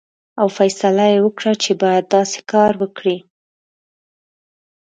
او 0.39 0.47
فیصله 0.57 1.05
یې 1.13 1.19
وکړه 1.25 1.53
چې 1.63 1.71
باید 1.81 2.05
داسې 2.15 2.39
کار 2.51 2.73
وکړي. 2.81 3.17